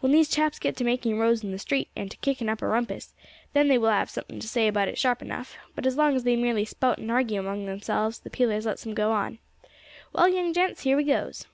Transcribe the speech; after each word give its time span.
When 0.00 0.10
these 0.10 0.28
chaps 0.28 0.58
gets 0.58 0.78
to 0.78 0.84
making 0.84 1.16
rows 1.20 1.44
in 1.44 1.52
the 1.52 1.58
street, 1.60 1.90
and 1.94 2.10
to 2.10 2.16
kicking 2.16 2.48
up 2.48 2.60
a 2.60 2.66
rumpus, 2.66 3.14
then 3.52 3.68
they 3.68 3.78
will 3.78 3.90
have 3.92 4.10
something 4.10 4.40
to 4.40 4.48
say 4.48 4.66
about 4.66 4.88
it 4.88 4.98
sharp 4.98 5.22
enough; 5.22 5.56
but 5.76 5.86
as 5.86 5.96
long 5.96 6.16
as 6.16 6.24
they 6.24 6.34
merely 6.34 6.64
spout 6.64 6.98
and 6.98 7.08
argue 7.08 7.38
among 7.38 7.66
themselves, 7.66 8.18
the 8.18 8.30
peelers 8.30 8.66
lets 8.66 8.82
them 8.82 8.94
go 8.94 9.12
on. 9.12 9.38
Well, 10.12 10.28
young 10.28 10.52
gents, 10.52 10.80
here 10.82 10.96
we 10.96 11.04
goes." 11.04 11.46